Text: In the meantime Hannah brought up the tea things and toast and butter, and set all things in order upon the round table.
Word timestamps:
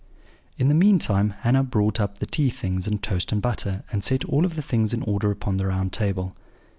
In 0.57 0.67
the 0.67 0.73
meantime 0.73 1.29
Hannah 1.41 1.63
brought 1.63 1.99
up 1.99 2.17
the 2.17 2.25
tea 2.25 2.49
things 2.49 2.87
and 2.87 3.03
toast 3.03 3.31
and 3.31 3.39
butter, 3.39 3.83
and 3.91 4.03
set 4.03 4.25
all 4.25 4.49
things 4.49 4.95
in 4.95 5.03
order 5.03 5.29
upon 5.29 5.57
the 5.57 5.67
round 5.67 5.93
table. 5.93 6.33